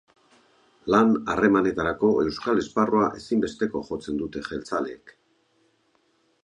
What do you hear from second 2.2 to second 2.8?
euskal